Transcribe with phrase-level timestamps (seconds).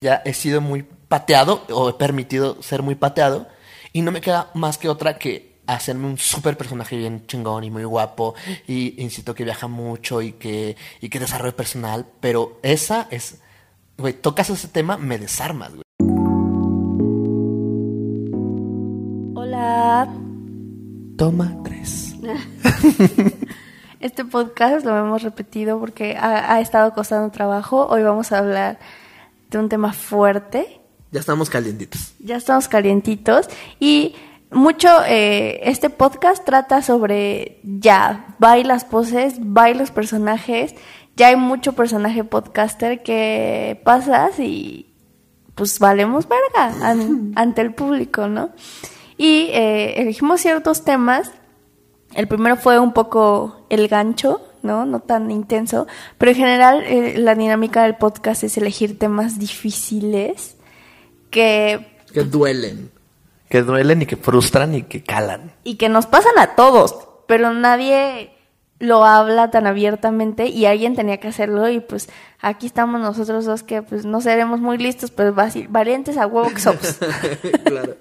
[0.00, 3.48] ya he sido muy pateado o he permitido ser muy pateado
[3.92, 7.70] y no me queda más que otra que hacerme un súper personaje bien chingón y
[7.70, 8.34] muy guapo
[8.68, 13.40] y insisto que viaja mucho y que, y que desarrollo personal, pero esa es,
[13.96, 15.82] güey, tocas ese tema, me desarmas, güey.
[19.34, 20.08] Hola.
[21.16, 22.14] Toma tres.
[23.98, 27.86] Este podcast lo hemos repetido porque ha, ha estado costando trabajo.
[27.86, 28.78] Hoy vamos a hablar
[29.50, 30.80] de un tema fuerte.
[31.12, 32.14] Ya estamos calientitos.
[32.18, 33.48] Ya estamos calientitos
[33.80, 34.14] y
[34.50, 40.74] mucho eh, este podcast trata sobre ya, bailas poses, bailos personajes.
[41.16, 44.92] Ya hay mucho personaje podcaster que pasas y
[45.54, 48.50] pues valemos verga an- ante el público, ¿no?
[49.16, 51.32] Y eh, elegimos ciertos temas.
[52.14, 54.84] El primero fue un poco el gancho, ¿no?
[54.84, 55.86] No tan intenso.
[56.18, 60.56] Pero en general eh, la dinámica del podcast es elegir temas difíciles
[61.30, 62.90] que Que duelen.
[63.48, 65.52] Que duelen y que frustran y que calan.
[65.64, 66.96] y que nos pasan a todos,
[67.28, 68.32] pero nadie
[68.78, 72.08] lo habla tan abiertamente y alguien tenía que hacerlo y pues
[72.42, 76.50] aquí estamos nosotros dos que pues no seremos muy listos, pero vasi- valientes a huevo
[76.50, 76.98] que somos.
[77.64, 77.96] claro.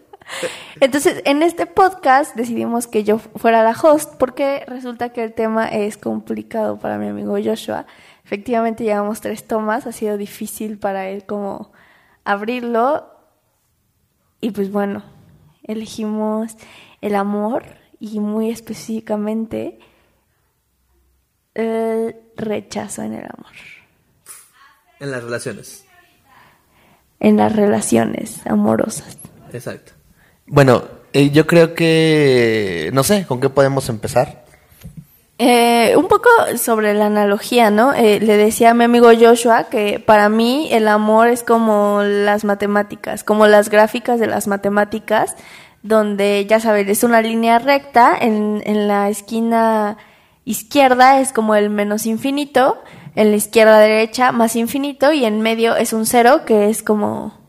[0.80, 5.68] Entonces, en este podcast decidimos que yo fuera la host porque resulta que el tema
[5.68, 7.86] es complicado para mi amigo Joshua.
[8.24, 11.72] Efectivamente, llevamos tres tomas, ha sido difícil para él como
[12.24, 13.12] abrirlo.
[14.42, 15.04] Y pues bueno,
[15.64, 16.56] elegimos
[17.02, 17.64] el amor
[18.00, 19.80] y muy específicamente
[21.54, 23.54] el rechazo en el amor,
[25.00, 25.86] En las relaciones.
[27.20, 29.18] en las relaciones amorosas.
[29.54, 29.94] Exacto.
[30.48, 34.44] Bueno, eh, yo creo que, no sé, ¿con qué podemos empezar?
[35.38, 37.94] Eh, un poco sobre la analogía, ¿no?
[37.94, 42.46] Eh, le decía a mi amigo Joshua que para mí el amor es como las
[42.46, 45.36] matemáticas, como las gráficas de las matemáticas,
[45.84, 49.98] donde ya sabes, es una línea recta, en, en la esquina
[50.46, 52.82] izquierda es como el menos infinito,
[53.16, 57.45] en la izquierda derecha más infinito y en medio es un cero que es como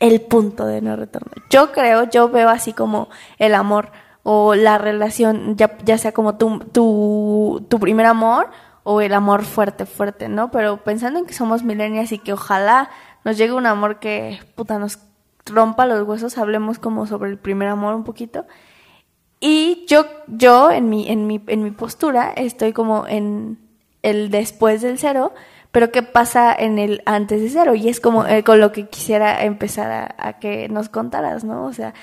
[0.00, 1.30] el punto de no retorno.
[1.50, 6.36] Yo creo, yo veo así como el amor o la relación, ya, ya sea como
[6.36, 8.50] tu, tu, tu primer amor
[8.82, 10.50] o el amor fuerte, fuerte, ¿no?
[10.50, 12.90] Pero pensando en que somos millennials y que ojalá
[13.24, 14.98] nos llegue un amor que, puta, nos
[15.46, 18.46] rompa los huesos, hablemos como sobre el primer amor un poquito.
[19.38, 23.58] Y yo, yo en mi, en mi, en mi postura estoy como en
[24.02, 25.32] el después del cero,
[25.72, 27.74] pero qué pasa en el antes de cero.
[27.74, 31.64] Y es como eh, con lo que quisiera empezar a, que nos contaras, ¿no?
[31.64, 31.94] O sea,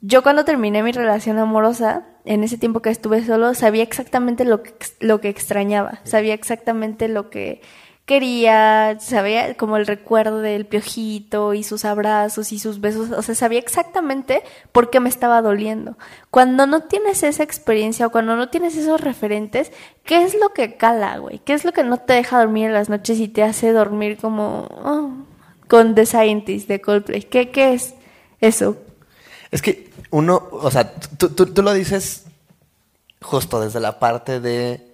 [0.00, 4.62] yo cuando terminé mi relación amorosa, en ese tiempo que estuve solo, sabía exactamente lo
[5.00, 7.62] lo que extrañaba, sabía exactamente lo que
[8.08, 13.34] quería, sabía como el recuerdo del piojito y sus abrazos y sus besos, o sea,
[13.34, 14.42] sabía exactamente
[14.72, 15.98] por qué me estaba doliendo.
[16.30, 19.72] Cuando no tienes esa experiencia o cuando no tienes esos referentes,
[20.04, 21.40] ¿qué es lo que cala, güey?
[21.40, 24.16] ¿Qué es lo que no te deja dormir en las noches y te hace dormir
[24.16, 25.10] como oh,
[25.68, 27.24] con The Scientist de Coldplay?
[27.24, 27.94] ¿Qué, qué es
[28.40, 28.78] eso?
[29.50, 32.24] Es que uno, o sea, tú, tú, tú lo dices
[33.20, 34.88] justo desde la parte de...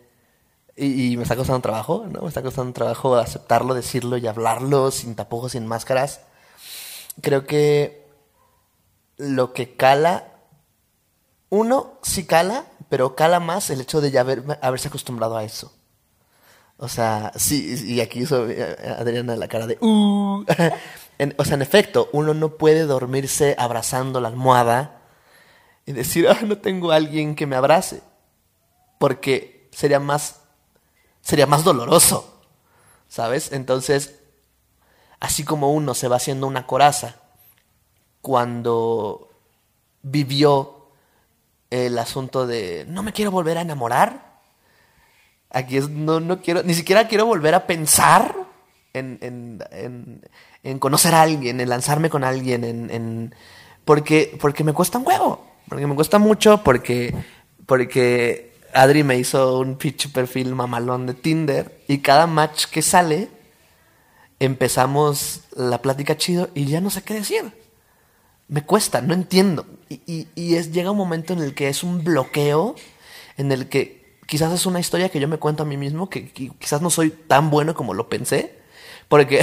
[0.76, 2.22] Y, y me está costando trabajo, ¿no?
[2.22, 6.20] Me está costando trabajo aceptarlo, decirlo y hablarlo sin tapujos, sin máscaras.
[7.22, 8.04] Creo que
[9.16, 10.32] lo que cala,
[11.50, 15.72] uno sí cala, pero cala más el hecho de ya haber, haberse acostumbrado a eso.
[16.76, 19.78] O sea, sí, y aquí hizo eh, Adriana la cara de...
[19.80, 20.44] "Uh".
[21.16, 25.00] En- o sea, en efecto, uno no puede dormirse abrazando la almohada
[25.86, 28.02] y decir, ah, no tengo a alguien que me abrace.
[28.98, 30.40] Porque sería más,
[31.24, 32.40] sería más doloroso,
[33.08, 33.50] ¿sabes?
[33.50, 34.20] Entonces,
[35.18, 37.16] así como uno se va haciendo una coraza
[38.20, 39.30] cuando
[40.02, 40.90] vivió
[41.70, 44.34] el asunto de, no me quiero volver a enamorar,
[45.54, 48.34] Aquí es, no, no quiero, ni siquiera quiero volver a pensar
[48.92, 50.20] en, en, en,
[50.64, 53.32] en conocer a alguien, en lanzarme con alguien, en,
[53.84, 57.14] porque, porque me cuesta un huevo, porque me cuesta mucho, porque,
[57.66, 63.28] porque Adri me hizo un pitch perfil mamalón de Tinder y cada match que sale
[64.40, 67.52] empezamos la plática chido y ya no sé qué decir.
[68.48, 69.64] Me cuesta, no entiendo.
[69.88, 72.74] Y, y, es, llega un momento en el que es un bloqueo,
[73.36, 76.30] en el que quizás es una historia que yo me cuento a mí mismo, que,
[76.32, 78.58] quizás no soy tan bueno como lo pensé,
[79.08, 79.40] porque,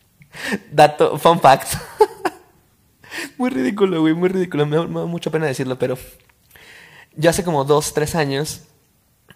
[0.72, 1.74] dato, fun fact,
[3.38, 5.96] muy ridículo, güey, muy ridículo, me, me da mucha pena decirlo, pero
[7.16, 8.62] yo hace como dos, tres años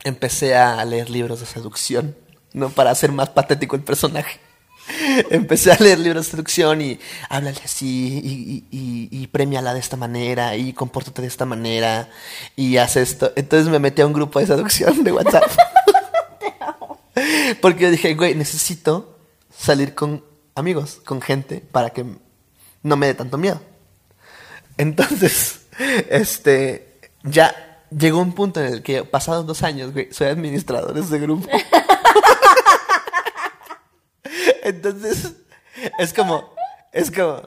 [0.04, 2.16] empecé a leer libros de seducción,
[2.52, 2.70] ¿no?
[2.70, 4.40] Para hacer más patético el personaje.
[5.30, 6.98] empecé a leer libros de seducción y
[7.28, 12.08] háblale así y, y, y, premiala de esta manera y compórtate de esta manera
[12.56, 13.32] y haz esto.
[13.36, 15.44] Entonces me metí a un grupo de seducción de WhatsApp.
[17.60, 19.18] Porque yo dije, güey, necesito
[19.56, 20.24] salir con
[20.54, 22.04] amigos, con gente, para que
[22.82, 23.60] no me dé tanto miedo.
[24.76, 25.60] Entonces,
[26.10, 31.00] este, ya llegó un punto en el que, pasados dos años, güey, soy administrador de
[31.00, 31.48] ese grupo.
[34.62, 35.34] Entonces,
[35.98, 36.54] es como,
[36.92, 37.42] es como,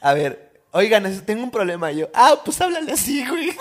[0.00, 1.90] a ver, oigan, tengo un problema.
[1.92, 3.56] yo, ah, pues háblale así, güey.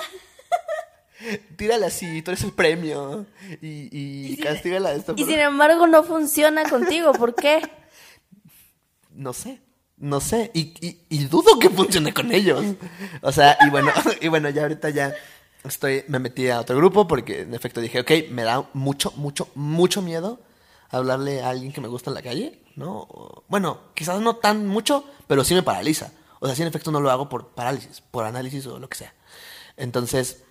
[1.58, 3.26] Tírale así, tú eres el premio.
[3.62, 7.62] Y, y, castígala de Y sin embargo no funciona contigo, ¿por qué?
[9.12, 9.62] No sé,
[9.98, 10.52] no sé.
[10.54, 10.74] Y,
[11.10, 12.64] y, dudo que funcione con ellos.
[13.22, 13.92] O sea, y bueno,
[14.22, 15.16] y bueno, ya ahorita ya
[15.66, 19.50] estoy, me metí a otro grupo porque en efecto dije, ok, me da mucho, mucho,
[19.56, 20.40] mucho miedo
[20.90, 23.44] hablarle a alguien que me gusta en la calle, ¿no?
[23.48, 26.12] Bueno, quizás no tan mucho, pero sí me paraliza.
[26.40, 28.98] O sea, sí en efecto no lo hago por parálisis, por análisis o lo que
[28.98, 29.14] sea.
[29.78, 30.44] Entonces,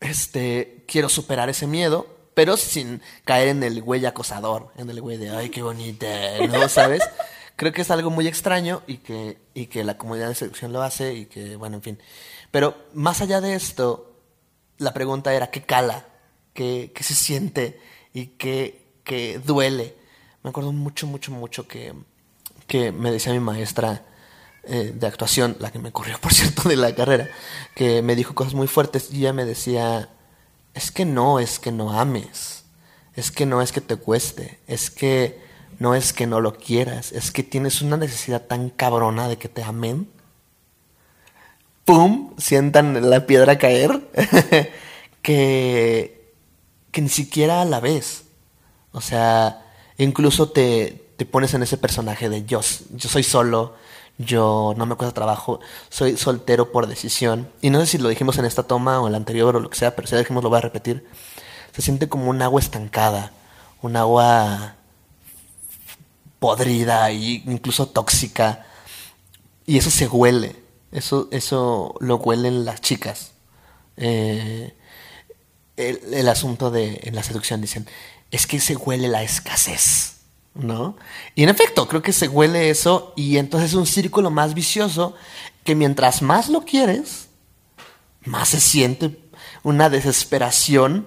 [0.00, 5.16] este, quiero superar ese miedo, pero sin caer en el güey acosador, en el güey
[5.16, 6.06] de, ay, qué bonita,
[6.48, 6.68] ¿no?
[6.68, 7.02] ¿Sabes?
[7.56, 10.82] Creo que es algo muy extraño y que, y que la comunidad de seducción lo
[10.82, 11.98] hace y que, bueno, en fin.
[12.50, 14.15] Pero más allá de esto,
[14.78, 16.06] la pregunta era, ¿qué cala?
[16.54, 17.80] ¿Qué, qué se siente?
[18.12, 19.94] ¿Y qué, que duele.
[20.42, 21.94] Me acuerdo mucho, mucho, mucho que,
[22.66, 24.04] que me decía mi maestra
[24.64, 27.30] eh, de actuación, la que me corrió, por cierto, de la carrera,
[27.74, 30.10] que me dijo cosas muy fuertes y ella me decía,
[30.74, 32.64] es que no, es que no ames,
[33.14, 35.40] es que no es que te cueste, es que
[35.78, 39.48] no es que no lo quieras, es que tienes una necesidad tan cabrona de que
[39.48, 40.10] te amen.
[41.86, 42.34] ¡Pum!
[42.36, 44.10] Sientan la piedra caer,
[45.22, 46.34] que,
[46.90, 48.24] que ni siquiera la ves.
[48.92, 49.64] O sea,
[49.96, 52.60] incluso te, te pones en ese personaje de yo,
[52.90, 53.74] yo soy solo,
[54.18, 57.48] yo no me cuesta trabajo, soy soltero por decisión.
[57.60, 59.70] Y no sé si lo dijimos en esta toma o en la anterior o lo
[59.70, 61.06] que sea, pero si lo dijimos lo voy a repetir.
[61.72, 63.32] Se siente como un agua estancada,
[63.82, 64.74] un agua
[66.38, 68.66] podrida e incluso tóxica.
[69.66, 70.56] Y eso se huele,
[70.96, 73.32] eso, eso lo huelen las chicas.
[73.96, 74.74] Eh,
[75.76, 77.86] el, el, asunto de en la seducción dicen,
[78.30, 80.16] es que se huele la escasez,
[80.54, 80.96] ¿no?
[81.34, 85.14] Y en efecto, creo que se huele eso y entonces es un círculo más vicioso
[85.64, 87.28] que mientras más lo quieres,
[88.24, 89.20] más se siente
[89.62, 91.06] una desesperación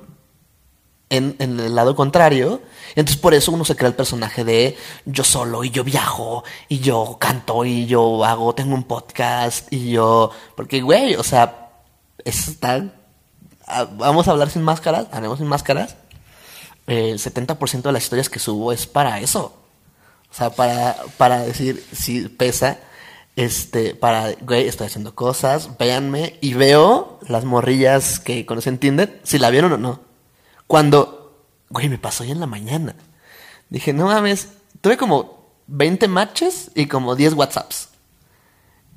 [1.09, 2.61] en, el lado contrario.
[2.95, 6.79] Entonces por eso uno se crea el personaje de yo solo y yo viajo y
[6.79, 10.31] yo canto y yo hago, tengo un podcast y yo...
[10.55, 11.69] Porque, güey, o sea,
[12.25, 12.83] está...
[13.67, 15.95] Ah, vamos a hablar sin máscaras, haremos sin máscaras
[16.89, 19.53] el 70% de las historias que subo es para eso.
[20.31, 22.79] O sea, para, para decir si pesa,
[23.35, 29.37] este, para, güey, estoy haciendo cosas, véanme, y veo las morrillas que conocen Tinder, si
[29.37, 30.01] la vieron o no.
[30.69, 32.93] Cuando, güey, me pasó ya en la mañana.
[33.71, 34.49] Dije, no mames,
[34.81, 37.89] tuve como 20 matches y como 10 WhatsApps.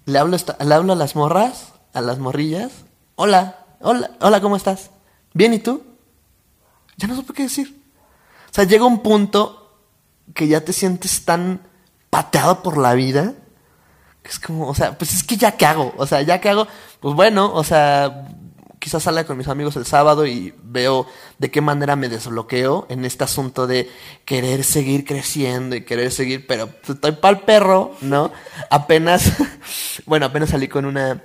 [0.05, 2.73] Le hablo, le hablo a las morras, a las morrillas.
[3.15, 4.91] Hola, hola, hola, ¿cómo estás?
[5.33, 5.83] Bien, ¿y tú?
[6.99, 7.83] Ya no supe qué decir.
[8.51, 9.81] O sea, llega un punto
[10.35, 11.63] que ya te sientes tan
[12.11, 13.33] pateado por la vida
[14.23, 16.51] que es como, o sea, pues es que ya qué hago, o sea, ya qué
[16.51, 16.69] hago,
[17.01, 18.29] pues bueno, o sea,
[18.83, 21.07] quizás salga con mis amigos el sábado y veo
[21.39, 23.89] de qué manera me desbloqueo en este asunto de
[24.25, 28.33] querer seguir creciendo y querer seguir, pero estoy pa'l perro, ¿no?
[28.71, 29.35] Apenas,
[30.05, 31.23] bueno, apenas salí con una,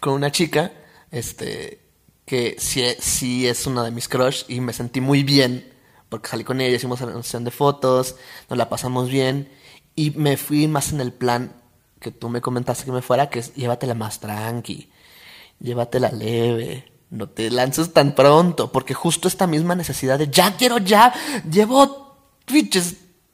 [0.00, 0.72] con una chica,
[1.12, 1.78] este,
[2.26, 5.72] que sí, sí es una de mis crush y me sentí muy bien
[6.08, 8.16] porque salí con ella, hicimos una sesión de fotos,
[8.48, 9.48] nos la pasamos bien
[9.94, 11.52] y me fui más en el plan
[12.00, 14.90] que tú me comentaste que me fuera, que es llévatela más tranqui,
[15.60, 20.78] llévatela leve, no te lances tan pronto, porque justo esta misma necesidad de ya quiero
[20.78, 21.12] ya,
[21.50, 22.16] llevo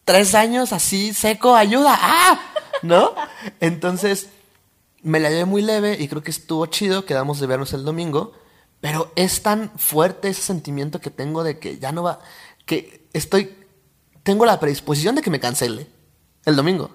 [0.04, 2.40] tres años así seco, ayuda, ¡ah!
[2.82, 3.14] ¿No?
[3.60, 4.28] Entonces
[5.02, 8.32] me la llevé muy leve y creo que estuvo chido, quedamos de vernos el domingo,
[8.80, 12.20] pero es tan fuerte ese sentimiento que tengo de que ya no va,
[12.64, 13.56] que estoy,
[14.22, 15.86] tengo la predisposición de que me cancele
[16.44, 16.90] el domingo.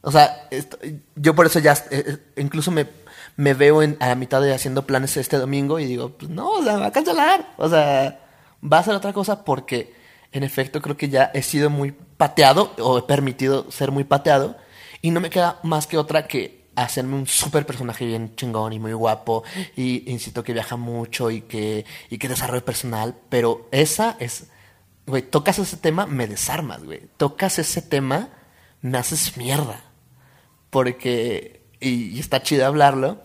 [0.00, 0.48] O sea,
[1.14, 2.86] yo por eso ya, eh, eh, incluso me,
[3.36, 6.50] me veo en, a la mitad de haciendo planes este domingo y digo, pues no,
[6.50, 7.54] o sea, va a cancelar.
[7.56, 8.20] O sea,
[8.62, 9.94] va a hacer otra cosa porque,
[10.32, 14.56] en efecto, creo que ya he sido muy pateado o he permitido ser muy pateado
[15.00, 18.78] y no me queda más que otra que hacerme un súper personaje bien chingón y
[18.78, 19.44] muy guapo
[19.76, 24.46] y insisto que viaja mucho y que, y que desarrollo personal, pero esa es
[25.06, 27.02] güey, tocas ese tema, me desarmas, güey.
[27.16, 28.30] Tocas ese tema,
[28.80, 29.84] me haces mierda.
[30.70, 33.20] Porque, y, está chido hablarlo,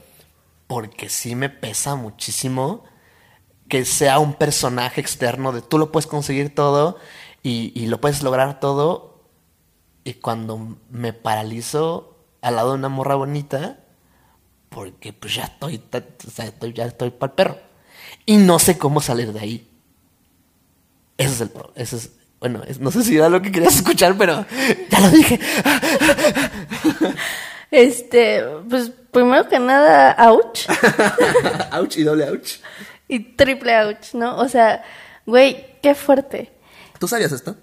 [0.67, 2.83] porque sí me pesa muchísimo
[3.69, 6.97] que sea un personaje externo de tú lo puedes conseguir todo
[7.43, 9.23] y, lo puedes lograr todo.
[10.03, 13.79] Y cuando me paralizo al lado de una morra bonita,
[14.69, 15.81] porque pues ya estoy,
[16.73, 17.57] ya estoy para el perro.
[18.25, 19.67] Y no sé cómo salir de ahí.
[21.17, 24.17] Ese es el ese es, bueno, es- no sé si era lo que querías escuchar,
[24.17, 24.45] pero
[24.89, 25.39] ya lo dije.
[27.71, 30.67] Este, pues primero que nada, ouch.
[31.73, 32.59] ouch y doble ouch.
[33.07, 34.37] y triple ouch, ¿no?
[34.37, 34.83] O sea,
[35.25, 36.51] güey, qué fuerte.
[36.99, 37.55] ¿Tú sabías esto?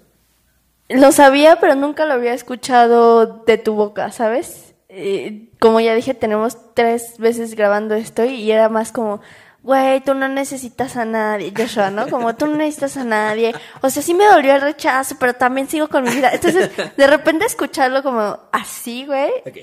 [0.89, 4.75] Lo sabía, pero nunca lo había escuchado de tu boca, ¿sabes?
[4.89, 9.19] Eh, como ya dije, tenemos tres veces grabando esto y era más como,
[9.63, 12.07] güey, tú no necesitas a nadie, Joshua, ¿no?
[12.07, 13.53] Como tú no necesitas a nadie.
[13.81, 16.29] O sea, sí me dolió el rechazo, pero también sigo con mi vida.
[16.31, 19.57] Entonces, de repente escucharlo como así, güey, Ok.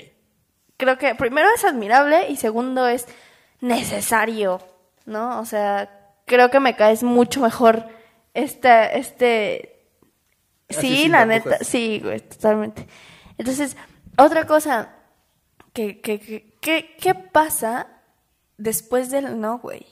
[0.77, 3.07] Creo que primero es admirable y segundo es
[3.61, 4.61] necesario,
[5.05, 5.39] ¿no?
[5.39, 7.87] O sea, creo que me caes mucho mejor
[8.33, 9.87] este, este,
[10.69, 12.87] sí, la neta, sí, güey, totalmente.
[13.37, 13.77] Entonces,
[14.17, 14.89] otra cosa,
[15.73, 16.19] que, que,
[16.59, 17.87] que- ¿qué pasa
[18.57, 19.85] después del no, güey?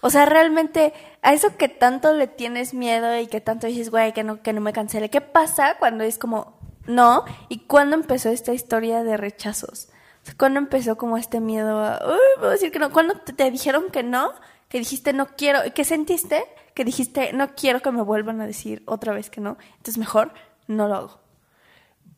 [0.00, 4.12] O sea, realmente, a eso que tanto le tienes miedo y que tanto dices, güey,
[4.12, 6.57] que no, que no me cancele, ¿qué pasa cuando es como
[6.88, 7.24] no?
[7.48, 9.88] ¿Y cuándo empezó esta historia de rechazos?
[10.36, 12.90] ¿Cuándo empezó como este miedo a, uy, voy a decir que no?
[12.90, 14.32] ¿Cuándo te, te dijeron que no?
[14.68, 16.44] Que dijiste no quiero, ¿qué sentiste?
[16.74, 20.32] Que dijiste no quiero que me vuelvan a decir otra vez que no, entonces mejor
[20.66, 21.20] no lo hago.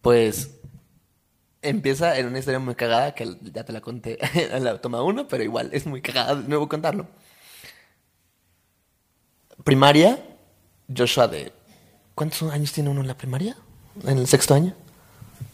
[0.00, 0.60] Pues
[1.62, 5.28] empieza en una historia muy cagada que ya te la conté en la toma uno,
[5.28, 7.06] pero igual es muy cagada de nuevo contarlo.
[9.64, 10.18] Primaria,
[10.94, 11.52] Joshua de...
[12.14, 13.56] ¿Cuántos años tiene uno en la primaria?
[14.06, 14.74] ¿En el sexto año?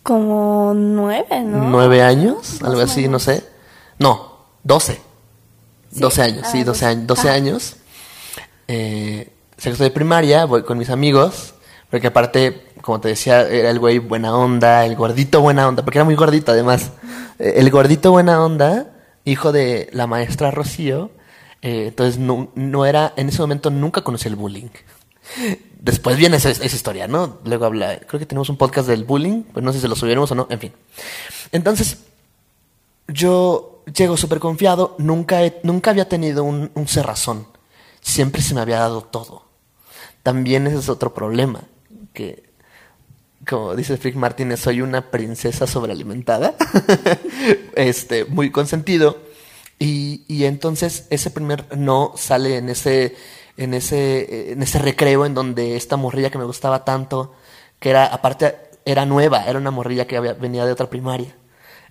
[0.02, 1.64] Como nueve, ¿no?
[1.68, 2.62] ¿Nueve años?
[2.62, 3.42] Algo así, no sé.
[3.98, 5.00] No, doce.
[5.92, 6.00] Sí.
[6.00, 6.86] Doce años, Ah, sí, doce doce.
[6.86, 7.06] años.
[7.06, 7.32] Doce Ah.
[7.34, 7.76] años.
[8.68, 11.54] Eh, sexto de primaria, voy con mis amigos.
[11.90, 15.98] Porque aparte, como te decía, era el güey buena onda, el gordito buena onda, porque
[15.98, 16.90] era muy gordito además.
[17.38, 18.86] Eh, El gordito buena onda,
[19.24, 21.10] hijo de la maestra Rocío.
[21.62, 24.68] eh, entonces no, no era, en ese momento nunca conocí el bullying.
[25.80, 27.38] Después viene esa, historia, ¿no?
[27.44, 30.30] Luego habla, creo que tenemos un podcast del bullying, pues no sé si lo subiremos
[30.32, 30.72] o no, en fin.
[31.52, 31.98] Entonces,
[33.08, 37.46] yo llego súper confiado, nunca, nunca había tenido un, un cerrazón,
[38.00, 39.44] siempre se me había dado todo.
[40.22, 41.62] También ese es otro problema,
[42.12, 42.42] que,
[43.48, 46.56] como dice Frick Martínez, soy una princesa sobrealimentada,
[47.76, 49.18] este, muy consentido,
[49.78, 53.14] y, y entonces ese primer no sale en ese,
[53.56, 57.34] en ese, en ese recreo en donde esta morrilla que me gustaba tanto,
[57.78, 61.34] que era, aparte, era nueva, era una morrilla que había, venía de otra primaria.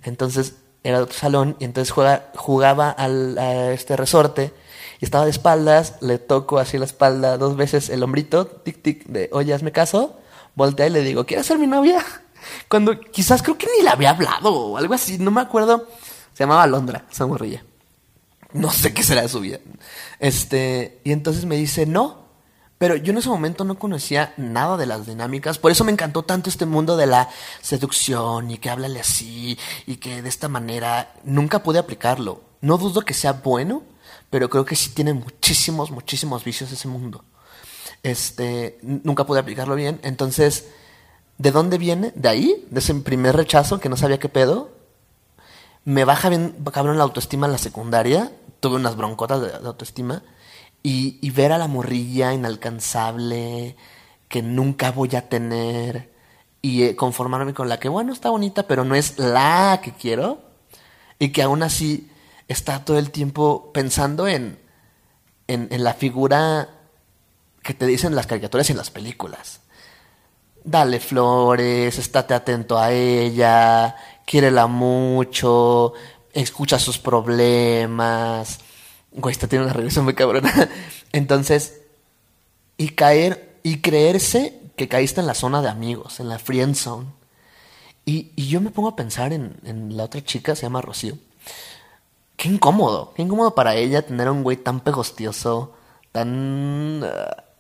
[0.04, 4.54] Entonces era de otro salón y entonces juega, jugaba al, a este resorte
[5.00, 9.06] y estaba de espaldas, le toco así la espalda dos veces el hombrito, tic tic,
[9.06, 10.20] de oye, hazme caso,
[10.54, 12.06] voltea y le digo, ¿quieres ser mi novia?
[12.70, 15.88] Cuando quizás creo que ni le había hablado o algo así, no me acuerdo.
[16.34, 17.64] Se llamaba Londra, esa morrilla.
[18.54, 19.60] No sé qué será de su vida.
[20.20, 22.26] Este, y entonces me dice, no.
[22.78, 25.58] Pero yo en ese momento no conocía nada de las dinámicas.
[25.58, 27.30] Por eso me encantó tanto este mundo de la
[27.62, 29.58] seducción y que háblale así
[29.88, 32.42] y que de esta manera nunca pude aplicarlo.
[32.60, 33.84] No dudo que sea bueno,
[34.30, 37.24] pero creo que sí tiene muchísimos, muchísimos vicios ese mundo.
[38.04, 40.02] Este, nunca pude aplicarlo bien.
[40.04, 40.68] Entonces,
[41.38, 42.12] ¿de dónde viene?
[42.16, 44.75] De ahí, de ese primer rechazo que no sabía qué pedo
[45.86, 48.32] me baja bien cabrón la autoestima en la secundaria.
[48.60, 50.24] Tuve unas broncotas de, autoestima.
[50.84, 53.76] Y, y ver a la morrilla inalcanzable,
[54.28, 56.12] que nunca voy a tener.
[56.62, 60.40] Y eh, conformarme con la que, bueno, está bonita, pero no es la que quiero.
[61.20, 62.12] Y que aún así
[62.48, 64.60] está todo el tiempo pensando en,
[65.48, 66.70] en, en la figura
[67.64, 69.62] que te dicen las caricaturas y en las películas
[70.66, 75.94] dale flores, estate atento a ella, quiérela mucho,
[76.34, 78.60] escucha sus problemas.
[79.12, 80.70] Güey, esta tiene una regresión muy cabrona.
[81.12, 81.82] Entonces,
[82.78, 87.08] y caer, y creerse que caíste en la zona de amigos, en la friend zone.
[88.06, 91.18] Y, y yo me pongo a pensar en, en la otra chica, se llama Rocío.
[92.36, 95.74] Qué incómodo, qué incómodo para ella tener a un güey tan pegostioso,
[96.12, 97.04] tan...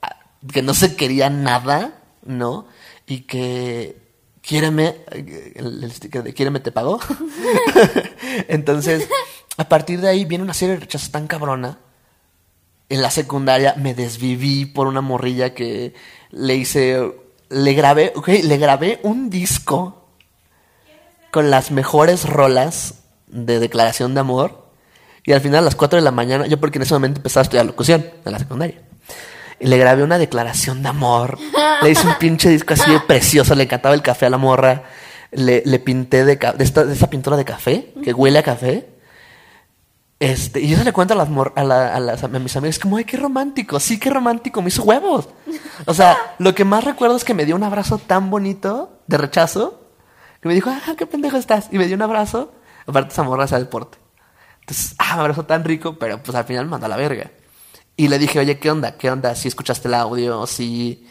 [0.01, 0.17] ah,
[0.51, 2.67] que no se quería nada, ¿no?
[3.07, 4.04] Y que...
[4.45, 6.99] Quiéreme, eh, quiéreme te pagó.
[8.47, 9.09] Entonces,
[9.57, 11.79] a partir de ahí viene una serie de rechazos tan cabrona.
[12.87, 15.95] En la secundaria me desviví por una morrilla que
[16.29, 17.11] le hice,
[17.49, 20.09] le grabé, ok, le grabé un disco
[21.31, 24.69] con las mejores rolas de declaración de amor.
[25.23, 27.41] Y al final a las 4 de la mañana, yo porque en ese momento empezaba
[27.41, 28.79] a estudiar locución en la secundaria.
[29.59, 31.37] Y le grabé una declaración de amor.
[31.81, 33.55] Le hice un pinche disco así de precioso.
[33.55, 34.83] Le encantaba el café a la morra.
[35.31, 38.89] Le, le pinté de, de, esta, de esta pintura de café, que huele a café.
[40.19, 42.79] Este, y yo se le cuento a, las a, la- a las- a mis amigas,
[42.79, 45.27] como, ay, qué romántico, sí, qué romántico, me hizo huevos.
[45.85, 49.17] O sea, lo que más recuerdo es que me dio un abrazo tan bonito de
[49.17, 49.81] rechazo,
[50.41, 51.67] que me dijo, ah, qué pendejo estás.
[51.71, 52.53] Y me dio un abrazo,
[52.87, 53.97] aparte esa morra hace deporte.
[54.61, 57.29] Entonces, ah, me abrazó tan rico, pero pues al final me mandó a la verga.
[57.97, 58.97] Y le dije, oye, ¿qué onda?
[58.97, 59.35] ¿Qué onda?
[59.35, 61.07] Si escuchaste el audio, si...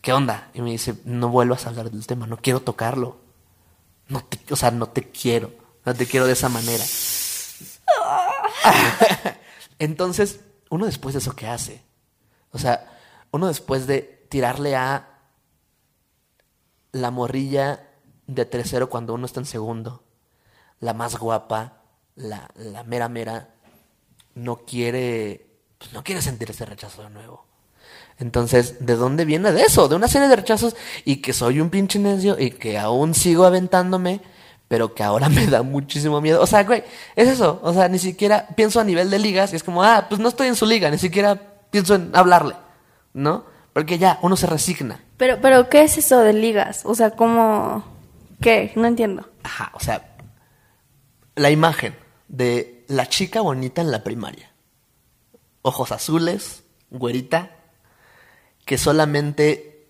[0.00, 0.50] ¿Qué onda?
[0.54, 3.18] Y me dice, no vuelvas a hablar del tema, no quiero tocarlo.
[4.08, 5.52] No o sea, no te quiero,
[5.84, 6.84] no te quiero de esa manera.
[9.78, 11.84] Entonces, uno después de eso, ¿qué hace?
[12.52, 12.98] O sea,
[13.30, 15.18] uno después de tirarle a
[16.92, 17.86] la morrilla
[18.26, 20.04] de tercero cuando uno está en segundo,
[20.80, 21.82] la más guapa,
[22.14, 23.54] la, la mera mera,
[24.34, 25.47] no quiere,
[25.78, 27.46] pues no quiere sentir ese rechazo de nuevo.
[28.18, 29.88] Entonces, ¿de dónde viene de eso?
[29.88, 33.44] De una serie de rechazos y que soy un pinche necio y que aún sigo
[33.44, 34.20] aventándome,
[34.66, 36.42] pero que ahora me da muchísimo miedo.
[36.42, 36.82] O sea, güey,
[37.14, 37.60] es eso.
[37.62, 40.28] O sea, ni siquiera pienso a nivel de ligas y es como, ah, pues no
[40.28, 42.56] estoy en su liga, ni siquiera pienso en hablarle,
[43.14, 43.44] ¿no?
[43.72, 45.00] Porque ya, uno se resigna.
[45.16, 46.82] Pero, pero, ¿qué es eso de ligas?
[46.84, 47.84] O sea, ¿cómo?
[48.40, 48.72] ¿Qué?
[48.74, 49.28] No entiendo.
[49.44, 50.16] Ajá, o sea,
[51.36, 51.94] la imagen
[52.26, 54.47] de la chica bonita en la primaria.
[55.62, 57.56] Ojos azules, güerita,
[58.64, 59.86] que solamente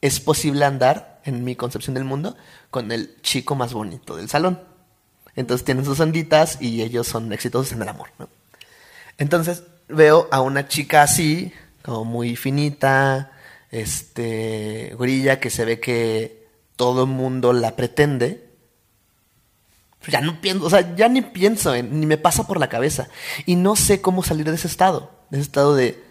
[0.00, 2.36] es posible andar, en mi concepción del mundo,
[2.70, 4.60] con el chico más bonito del salón.
[5.36, 8.08] Entonces tienen sus onditas y ellos son exitosos en el amor.
[9.18, 11.52] Entonces veo a una chica así,
[11.82, 13.32] como muy finita,
[13.70, 18.49] este, gorilla, que se ve que todo el mundo la pretende.
[20.08, 23.08] Ya no pienso, o sea, ya ni pienso, en- ni me pasa por la cabeza.
[23.46, 26.02] Y no sé cómo salir de ese estado, de ese estado de,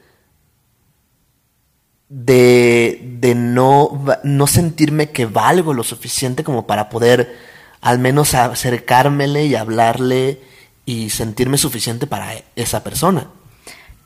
[2.09, 7.35] de, de no, no sentirme que valgo lo suficiente como para poder
[7.81, 10.41] al menos acercármele y hablarle
[10.85, 13.27] y sentirme suficiente para esa persona.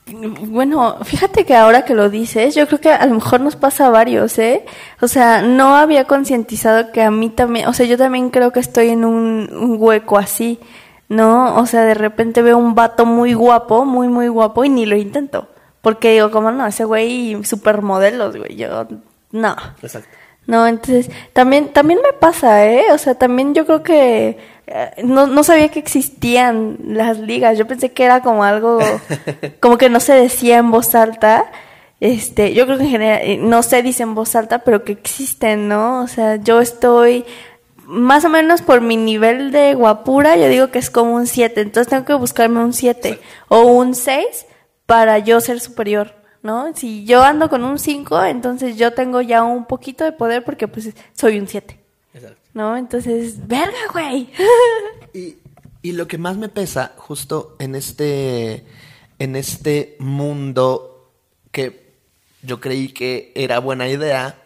[0.06, 3.86] Bueno, fíjate que ahora que lo dices, yo creo que a lo mejor nos pasa
[3.86, 4.64] a varios, ¿eh?
[5.00, 8.60] O sea, no había concientizado que a mí también, o sea, yo también creo que
[8.60, 10.60] estoy en un, un hueco así,
[11.08, 11.56] ¿no?
[11.56, 14.96] O sea, de repente veo un vato muy guapo, muy, muy guapo y ni lo
[14.96, 15.48] intento.
[15.80, 18.86] Porque digo, como no, ese güey supermodelos, güey, yo,
[19.32, 19.56] no.
[19.82, 20.08] Exacto.
[20.46, 22.84] No, entonces, también, también me pasa, ¿eh?
[22.92, 27.56] O sea, también yo creo que eh, no, no sabía que existían las ligas.
[27.58, 28.78] Yo pensé que era como algo,
[29.60, 31.46] como que no se decía en voz alta.
[32.00, 34.92] Este, yo creo que en general, eh, no se dice en voz alta, pero que
[34.92, 36.02] existen, ¿no?
[36.02, 37.24] O sea, yo estoy
[37.86, 41.60] más o menos por mi nivel de guapura, yo digo que es como un 7.
[41.60, 44.46] Entonces tengo que buscarme un 7 o un 6
[44.86, 46.23] para yo ser superior.
[46.44, 46.76] ¿No?
[46.76, 50.68] Si yo ando con un 5, entonces yo tengo ya un poquito de poder porque
[50.68, 51.80] pues soy un 7,
[52.12, 52.38] Exacto.
[52.52, 52.76] ¿no?
[52.76, 54.28] Entonces, verga, güey.
[55.14, 55.38] Y,
[55.82, 58.66] y lo que más me pesa justo en este,
[59.18, 61.10] en este mundo
[61.50, 61.94] que
[62.42, 64.38] yo creí que era buena idea,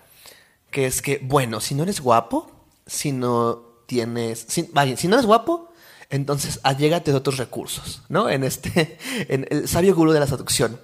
[0.70, 2.50] que es que, bueno, si no eres guapo,
[2.86, 5.72] si no tienes, si, vaya, si no eres guapo,
[6.10, 8.30] entonces allégate de otros recursos, ¿no?
[8.30, 10.78] En este, en el sabio gurú de la seducción.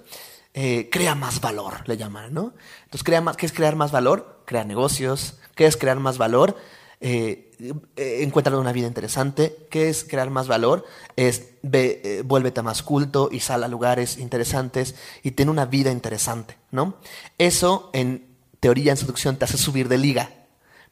[0.57, 2.53] Eh, crea más valor, le llaman, ¿no?
[2.85, 4.41] Entonces, crea más, ¿qué es crear más valor?
[4.45, 5.37] Crea negocios.
[5.53, 6.55] ¿Qué es crear más valor?
[7.01, 7.51] Eh,
[7.95, 9.67] eh, encuentra una vida interesante.
[9.69, 10.85] ¿Qué es crear más valor?
[11.15, 15.91] Es ve, eh, vuélvete más culto y sal a lugares interesantes y ten una vida
[15.91, 16.95] interesante, ¿no?
[17.37, 18.25] Eso, en
[18.59, 20.31] teoría, en seducción, te hace subir de liga.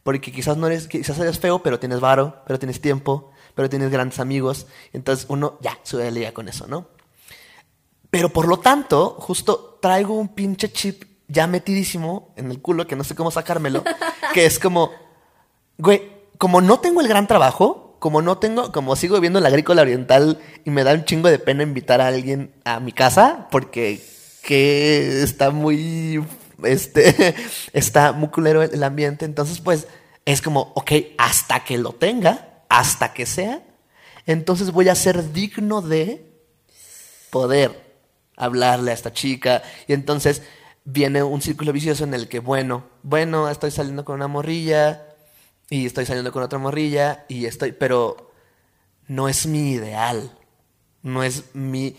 [0.04, 3.90] Porque quizás no eres, quizás eres feo, pero tienes varo, pero tienes tiempo, pero tienes
[3.90, 4.68] grandes amigos.
[4.92, 6.88] Entonces uno ya sube de liga con eso, ¿no?
[8.14, 12.96] Pero por lo tanto, justo traigo un pinche chip ya metidísimo en el culo que
[12.96, 13.84] no sé cómo sacármelo,
[14.36, 14.92] que es como,
[15.80, 19.50] güey, como no tengo el gran trabajo, como no tengo, como sigo viviendo en la
[19.50, 23.48] agrícola oriental y me da un chingo de pena invitar a alguien a mi casa
[23.50, 24.00] porque
[24.44, 26.24] que está muy,
[26.64, 27.34] este,
[27.74, 29.88] está muy culero el, el ambiente, entonces pues
[30.26, 33.64] es como, ok, hasta que lo tenga, hasta que sea,
[34.28, 36.32] entonces voy a ser digno de
[37.32, 37.83] poder
[38.38, 39.64] hablarle a esta chica.
[39.88, 40.42] Y entonces
[40.86, 45.04] viene un círculo vicioso en el que, bueno, bueno, estoy saliendo con una morrilla
[45.70, 48.32] y estoy saliendo con otra morrilla y estoy, pero
[49.08, 50.38] no es mi ideal,
[51.02, 51.96] no es mi...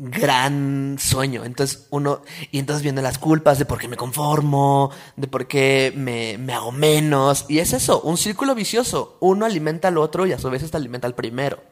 [0.00, 1.44] gran sueño.
[1.44, 2.22] Entonces uno,
[2.52, 6.52] y entonces vienen las culpas de por qué me conformo, de por qué me, me
[6.52, 7.46] hago menos.
[7.48, 9.16] Y es eso, un círculo vicioso.
[9.18, 11.64] Uno alimenta al otro y a su vez este alimenta al primero.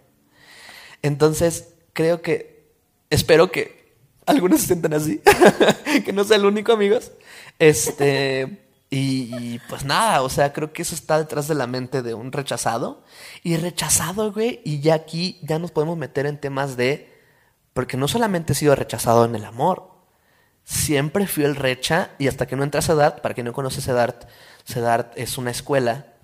[1.02, 2.66] Entonces, creo que,
[3.10, 3.75] espero que
[4.36, 5.20] algunos se sientan así,
[6.04, 7.12] que no sea el único, amigos.
[7.58, 12.14] Este, y, pues nada, o sea, creo que eso está detrás de la mente de
[12.14, 13.04] un rechazado.
[13.42, 17.12] Y rechazado, güey, y ya aquí ya nos podemos meter en temas de,
[17.72, 19.90] porque no solamente he sido rechazado en el amor,
[20.64, 23.80] siempre fui el recha y hasta que no entré a CEDART, para quien no conoce
[23.80, 24.24] CEDART,
[24.66, 26.14] CEDART es una escuela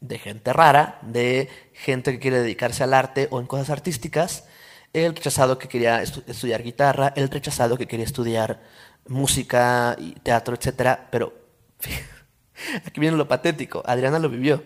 [0.00, 4.44] de gente rara, de gente que quiere dedicarse al arte o en cosas artísticas,
[4.92, 8.60] el rechazado que quería estudiar guitarra, el rechazado que quería estudiar
[9.06, 11.32] música y teatro, etcétera, pero
[12.86, 14.62] aquí viene lo patético, Adriana lo vivió.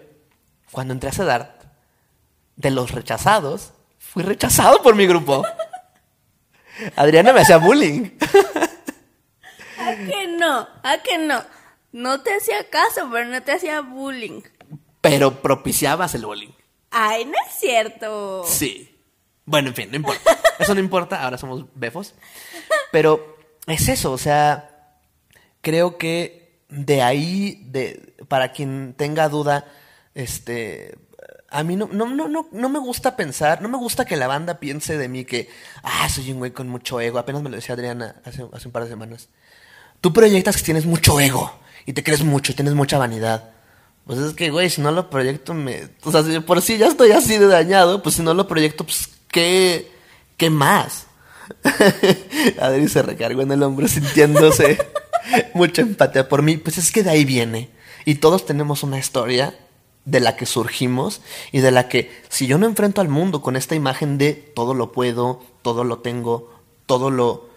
[0.71, 1.63] Cuando entré a CEDART,
[2.57, 5.45] de los rechazados, fui rechazado por mi grupo.
[6.97, 8.11] Adriana me hacía bullying.
[9.79, 10.69] ¿A que no?
[10.83, 11.43] ¿A que no?
[11.93, 14.43] No te hacía caso, pero no te hacía bullying.
[15.01, 16.53] Pero propiciabas el bullying.
[16.91, 18.45] Ay, no es cierto.
[18.47, 18.92] Sí.
[19.45, 20.39] Bueno, en fin, no importa.
[20.59, 22.15] Eso no importa, ahora somos befos.
[22.91, 24.99] Pero es eso, o sea,
[25.61, 29.67] creo que de ahí, de, para quien tenga duda,
[30.15, 30.95] este,
[31.53, 34.27] a mí no, no, no, no, no me gusta pensar, no me gusta que la
[34.27, 35.49] banda piense de mí que,
[35.83, 37.19] ah, soy un güey con mucho ego.
[37.19, 39.29] Apenas me lo decía Adriana hace, hace un par de semanas.
[40.01, 41.53] Tú proyectas que tienes mucho ego
[41.87, 43.51] y te crees mucho y tienes mucha vanidad.
[44.07, 45.89] Pues es que, güey, si no lo proyecto, me.
[46.03, 48.85] O sea, si por sí ya estoy así de dañado, pues si no lo proyecto,
[48.85, 49.91] pues, ¿qué,
[50.37, 51.09] qué más?
[52.61, 54.79] Adri se recargó en el hombro sintiéndose
[55.55, 56.57] mucha empatía por mí.
[56.57, 57.71] Pues es que de ahí viene.
[58.05, 59.59] Y todos tenemos una historia
[60.05, 63.57] de la que surgimos y de la que, si yo no enfrento al mundo con
[63.57, 66.53] esta imagen de todo lo puedo, todo lo tengo,
[66.87, 67.49] todo lo,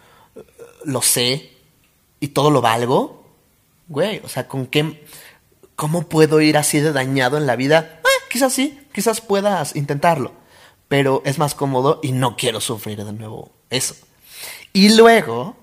[0.83, 1.51] lo sé
[2.19, 3.27] y todo lo valgo,
[3.87, 5.03] güey, o sea, ¿con qué
[5.75, 7.99] ¿Cómo puedo ir así de dañado en la vida?
[8.03, 10.31] Ah, quizás sí, quizás puedas intentarlo,
[10.87, 13.95] pero es más cómodo y no quiero sufrir de nuevo eso.
[14.73, 15.55] Y luego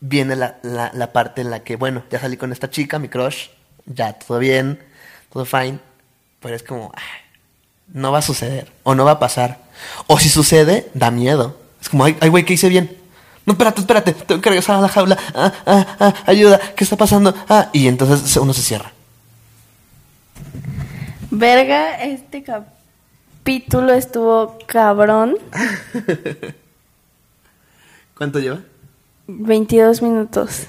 [0.00, 3.48] viene la, la, parte en la que, bueno, ya salí con esta chica, mi crush,
[3.86, 4.82] ya todo bien,
[5.32, 5.78] todo fine,
[6.40, 6.92] pero es como,
[7.92, 9.58] no va a suceder, o no va a pasar,
[10.06, 11.58] o si sucede, da miedo.
[11.80, 12.96] Es como, ay, güey, ¿qué hice bien?
[13.44, 15.16] No, espérate, espérate, tengo que regresar a la jaula.
[15.34, 17.34] Ah, ah, ah, ayuda, ¿qué está pasando?
[17.48, 18.92] Ah, y entonces uno se cierra.
[21.30, 22.75] Verga, este capítulo
[23.46, 25.36] estuvo cabrón.
[28.16, 28.60] ¿Cuánto lleva?
[29.28, 30.66] 22 minutos.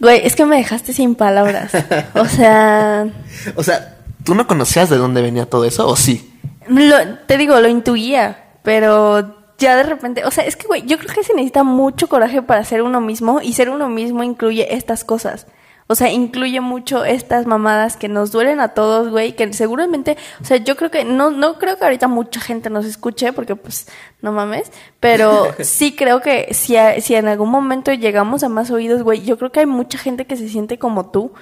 [0.00, 1.72] Güey, es que me dejaste sin palabras.
[2.14, 3.06] O sea.
[3.56, 6.28] o sea, ¿tú no conocías de dónde venía todo eso o sí?
[7.26, 11.12] te digo, lo intuía, pero ya de repente, o sea, es que, güey, yo creo
[11.14, 15.04] que se necesita mucho coraje para ser uno mismo y ser uno mismo incluye estas
[15.04, 15.46] cosas.
[15.92, 20.44] O sea, incluye mucho estas mamadas que nos duelen a todos, güey, que seguramente, o
[20.46, 23.88] sea, yo creo que, no, no creo que ahorita mucha gente nos escuche, porque pues,
[24.22, 29.02] no mames, pero sí creo que si, si en algún momento llegamos a más oídos,
[29.02, 31.32] güey, yo creo que hay mucha gente que se siente como tú,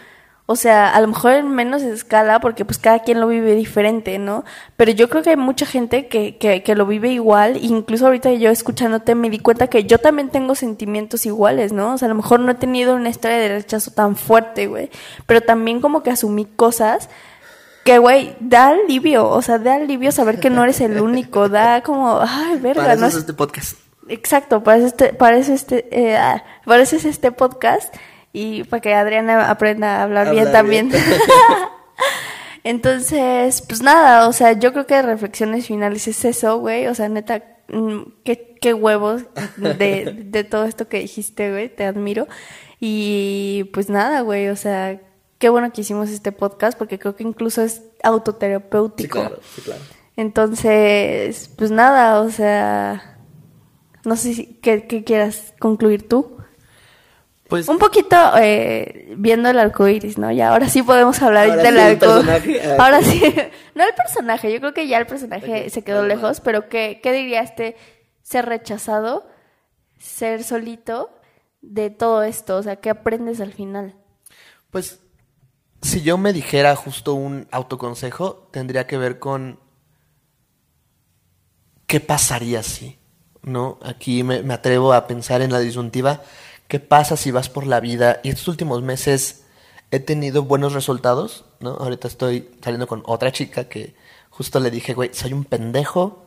[0.51, 4.19] o sea, a lo mejor en menos escala, porque pues cada quien lo vive diferente,
[4.19, 4.43] ¿no?
[4.77, 7.57] Pero yo creo que hay mucha gente que, que, que lo vive igual.
[7.63, 11.95] Incluso ahorita yo escuchándote me di cuenta que yo también tengo sentimientos iguales, ¿no?
[11.95, 14.91] O sea, a lo mejor no he tenido una historia de rechazo tan fuerte, güey.
[15.25, 17.09] Pero también como que asumí cosas
[17.85, 19.29] que, güey, da alivio.
[19.29, 21.49] O sea, da alivio saber que no eres el único.
[21.49, 23.07] Da como, ay, verga, para ¿no?
[23.07, 23.79] es este podcast.
[24.09, 27.95] Exacto, parece este, parece este, eh, ah, parece este podcast
[28.33, 30.91] y para que Adriana aprenda a hablar, bien también.
[32.65, 36.95] Entonces, pues nada, o sea, yo creo que de reflexiones finales es eso, güey, o
[36.95, 39.23] sea, neta, mm, qué, qué huevos
[39.57, 42.29] de, de todo esto que dijiste, güey, te admiro.
[42.79, 45.01] Y pues nada, güey, o sea,
[45.39, 49.19] qué bueno que hicimos este podcast porque creo que incluso es autoterapéutico.
[49.19, 49.81] Sí, claro, sí, claro.
[50.17, 53.19] Entonces, pues nada, o sea,
[54.05, 56.40] no sé si qué, qué quieras concluir tú.
[57.51, 60.31] Pues, un poquito eh, viendo el arco iris, ¿no?
[60.31, 62.07] Y ahora sí podemos hablar del arco.
[62.31, 63.21] Ah, ahora sí,
[63.75, 67.13] no el personaje, yo creo que ya el personaje se quedó lejos, pero ¿qué, ¿qué
[67.13, 67.77] diría este
[68.23, 69.27] ser rechazado,
[69.99, 71.11] ser solito
[71.61, 72.57] de todo esto?
[72.57, 73.97] O sea, ¿qué aprendes al final?
[74.71, 75.01] Pues,
[75.83, 79.59] si yo me dijera justo un autoconsejo, tendría que ver con
[81.87, 82.99] qué pasaría si,
[83.43, 83.81] ¿no?
[83.83, 86.23] Aquí me, me atrevo a pensar en la disyuntiva
[86.71, 88.21] ¿Qué pasa si vas por la vida?
[88.23, 89.43] Y estos últimos meses
[89.91, 91.71] he tenido buenos resultados, ¿no?
[91.71, 93.97] Ahorita estoy saliendo con otra chica que
[94.31, 96.27] justo le dije, güey, soy un pendejo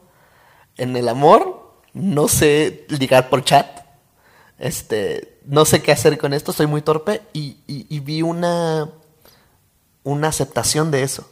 [0.75, 3.85] en el amor, no sé ligar por chat,
[4.59, 7.55] este, no sé qué hacer con esto, soy muy torpe y,
[8.01, 8.89] vi una,
[10.03, 11.25] una aceptación de eso.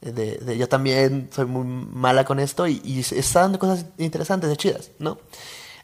[0.00, 4.50] De, de, yo también soy muy mala con esto y, y está dando cosas interesantes,
[4.50, 5.18] de chidas, ¿no?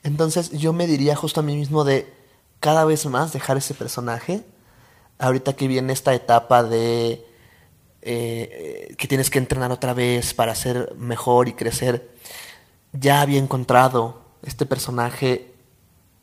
[0.03, 2.23] Entonces yo me diría justo a mí mismo de
[2.64, 4.42] cada vez más dejar ese personaje.
[5.18, 7.22] Ahorita que viene esta etapa de
[8.00, 12.09] eh, que tienes que entrenar otra vez para ser mejor y crecer,
[12.94, 15.53] ya había encontrado este personaje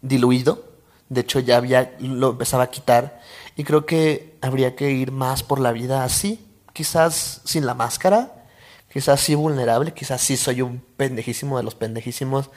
[0.01, 0.65] diluido.
[1.10, 3.21] De hecho, ya había, lo empezaba a quitar.
[3.56, 6.43] Y creo que habría que ir más por la vida así.
[6.73, 8.47] Quizás sin la máscara.
[8.91, 9.93] Quizás sí vulnerable.
[9.93, 12.49] Quizás sí soy un pendejísimo de los pendejísimos.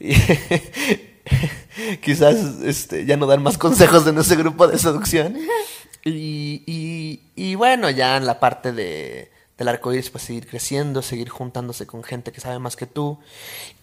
[2.02, 5.36] quizás este, ya no dar más consejos en ese grupo de seducción.
[6.04, 11.28] Y, y, bueno, ya en la parte de, del arco iris, pues seguir creciendo, seguir
[11.28, 13.18] juntándose con gente que sabe más que tú.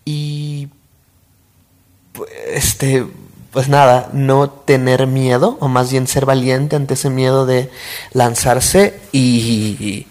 [0.06, 0.70] Y.
[2.14, 3.06] Pues, este.
[3.52, 7.70] Pues nada, no tener miedo, o más bien ser valiente ante ese miedo de
[8.12, 10.08] lanzarse y.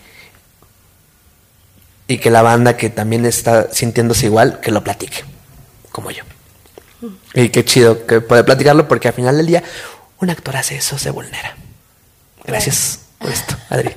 [2.07, 5.25] Y que la banda que también está sintiéndose igual, que lo platique,
[5.90, 6.23] como yo.
[7.35, 9.62] Y qué chido que puede platicarlo, porque al final del día,
[10.21, 11.57] un actor hace eso, se vulnera.
[12.45, 13.90] Gracias por esto, Adri.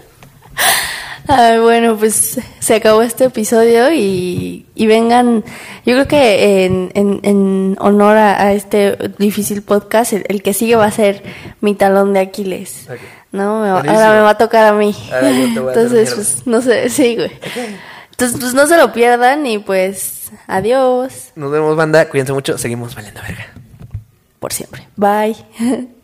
[1.61, 5.43] bueno, pues se acabó este episodio y, vengan,
[5.85, 10.91] yo creo que en, en, honor a, este difícil podcast, el, que sigue va a
[10.91, 11.23] ser
[11.61, 12.87] mi talón de Aquiles.
[13.31, 13.65] ¿no?
[13.65, 14.95] ahora me va a tocar a mí.
[15.21, 17.31] Entonces, pues no sé, sí, güey.
[18.11, 19.59] Entonces, pues no se lo pierdan y
[20.29, 21.31] pues adiós.
[21.35, 22.07] Nos vemos, banda.
[22.09, 22.57] Cuídense mucho.
[22.57, 23.47] Seguimos valiendo verga.
[24.39, 24.87] Por siempre.
[24.95, 25.35] Bye.